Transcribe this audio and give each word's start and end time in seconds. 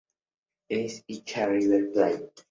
Es 0.67 1.03
hincha 1.05 1.45
de 1.47 1.59
River 1.59 1.91
Plate. 1.91 2.31